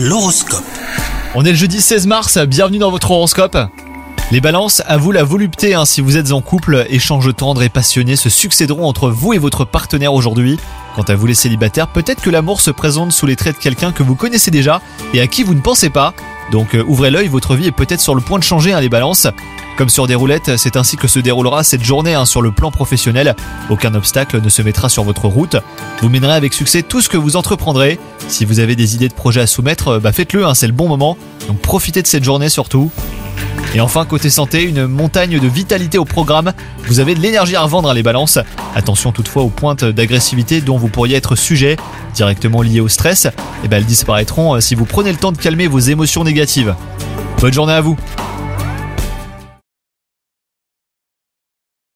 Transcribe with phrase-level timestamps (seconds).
[0.00, 0.62] L'horoscope.
[1.34, 3.58] On est le jeudi 16 mars, bienvenue dans votre horoscope.
[4.30, 7.68] Les balances, à vous la volupté hein, si vous êtes en couple, échanges tendres et
[7.68, 10.56] passionnés se succéderont entre vous et votre partenaire aujourd'hui.
[10.94, 13.90] Quant à vous les célibataires, peut-être que l'amour se présente sous les traits de quelqu'un
[13.90, 14.80] que vous connaissez déjà
[15.14, 16.14] et à qui vous ne pensez pas.
[16.52, 18.88] Donc euh, ouvrez l'œil, votre vie est peut-être sur le point de changer hein, les
[18.88, 19.26] balances.
[19.78, 22.72] Comme sur des roulettes, c'est ainsi que se déroulera cette journée hein, sur le plan
[22.72, 23.36] professionnel.
[23.70, 25.54] Aucun obstacle ne se mettra sur votre route.
[26.02, 28.00] Vous mènerez avec succès tout ce que vous entreprendrez.
[28.26, 30.88] Si vous avez des idées de projets à soumettre, bah faites-le, hein, c'est le bon
[30.88, 31.16] moment.
[31.46, 32.90] Donc profitez de cette journée surtout.
[33.72, 36.54] Et enfin, côté santé, une montagne de vitalité au programme.
[36.88, 38.40] Vous avez de l'énergie à revendre à les balances.
[38.74, 41.76] Attention toutefois aux pointes d'agressivité dont vous pourriez être sujet,
[42.16, 43.28] directement liées au stress.
[43.62, 46.74] Et ben elles disparaîtront euh, si vous prenez le temps de calmer vos émotions négatives.
[47.40, 47.96] Bonne journée à vous